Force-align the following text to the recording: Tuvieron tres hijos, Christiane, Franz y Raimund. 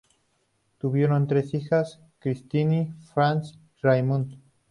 Tuvieron 0.79 1.27
tres 1.27 1.53
hijos, 1.53 1.99
Christiane, 2.17 2.95
Franz 3.13 3.53
y 3.77 3.81
Raimund. 3.85 4.35